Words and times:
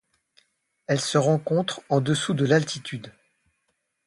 Elle 0.87 0.99
se 0.99 1.19
rencontre 1.19 1.83
en-dessous 1.89 2.33
de 2.33 2.47
d'altitude. 2.47 3.13